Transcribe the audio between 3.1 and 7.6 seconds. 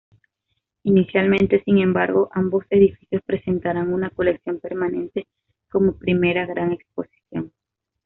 presentarán una colección permanente como primera gran exposición.